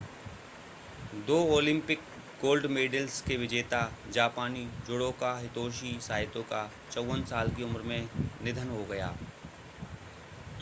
[1.27, 1.99] दो Olympic
[2.41, 3.81] gold medals के विजेता
[4.11, 6.63] जापानी जुडोका हितोशी साइतो का
[6.91, 8.09] 54 साल की उम्र में
[8.43, 9.15] निधन हो गया